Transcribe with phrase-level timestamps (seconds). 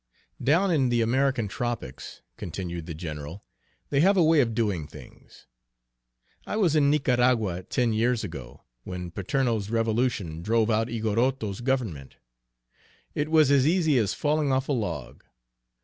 [0.41, 3.43] "Down in the American tropics," continued the general,
[3.91, 5.45] "they have a way of doing things.
[6.47, 12.15] I was in Nicaragua, ten years ago, when Paterno's revolution drove out Igorroto's government.
[13.13, 15.23] It was as easy as falling off a log.